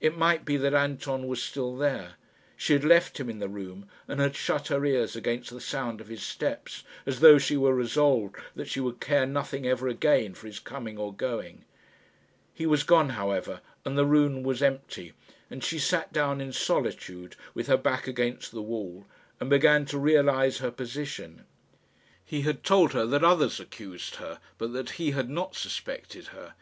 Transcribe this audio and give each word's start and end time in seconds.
It 0.00 0.18
might 0.18 0.44
be 0.44 0.56
that 0.56 0.74
Anton 0.74 1.28
was 1.28 1.40
still 1.40 1.76
there. 1.76 2.14
She 2.56 2.72
had 2.72 2.82
left 2.82 3.20
him 3.20 3.30
in 3.30 3.38
the 3.38 3.48
room, 3.48 3.86
and 4.08 4.18
had 4.18 4.34
shut 4.34 4.66
her 4.66 4.84
ears 4.84 5.14
against 5.14 5.50
the 5.50 5.60
sound 5.60 6.00
of 6.00 6.08
his 6.08 6.24
steps, 6.24 6.82
as 7.06 7.20
though 7.20 7.38
she 7.38 7.56
were 7.56 7.72
resolved 7.72 8.34
that 8.56 8.66
she 8.68 8.80
would 8.80 9.00
care 9.00 9.26
nothing 9.26 9.66
ever 9.68 9.86
again 9.86 10.34
for 10.34 10.48
his 10.48 10.58
coming 10.58 10.98
or 10.98 11.14
going. 11.14 11.64
He 12.52 12.66
was 12.66 12.82
gone, 12.82 13.10
however, 13.10 13.60
and 13.84 13.96
the 13.96 14.04
room 14.04 14.42
was 14.42 14.60
empty, 14.60 15.12
and 15.48 15.62
she 15.62 15.78
sat 15.78 16.12
down 16.12 16.40
in 16.40 16.52
solitude, 16.52 17.36
with 17.54 17.68
her 17.68 17.76
back 17.76 18.08
against 18.08 18.50
the 18.50 18.62
wall, 18.62 19.06
and 19.38 19.48
began 19.48 19.84
to 19.84 19.98
realise 20.00 20.58
her 20.58 20.72
position. 20.72 21.44
He 22.24 22.40
had 22.40 22.64
told 22.64 22.92
her 22.92 23.06
that 23.06 23.22
others 23.22 23.60
accused 23.60 24.16
her, 24.16 24.40
but 24.58 24.72
that 24.72 24.90
he 24.98 25.12
had 25.12 25.30
not 25.30 25.54
suspected 25.54 26.26
her. 26.34 26.56